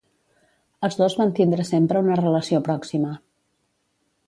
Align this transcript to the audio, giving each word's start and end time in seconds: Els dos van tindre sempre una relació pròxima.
Els 0.87 0.97
dos 1.01 1.17
van 1.19 1.35
tindre 1.41 1.67
sempre 1.69 2.03
una 2.07 2.17
relació 2.23 2.65
pròxima. 2.71 3.15